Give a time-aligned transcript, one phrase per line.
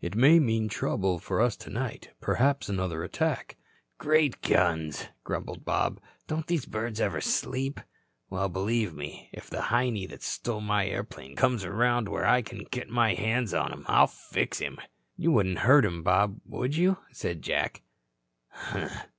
[0.00, 3.56] It may mean trouble for us tonight, perhaps another attack."
[3.98, 7.78] "Great guns," grumbled Bob, "don't these birds ever sleep?
[8.30, 12.64] Well, believe me, if the Heinie that stole my airplane comes around where I can
[12.70, 14.78] get my hands on him, I'll fix him."
[15.18, 17.82] "You wouldn't hurt him, Bob, would you?" said Jack.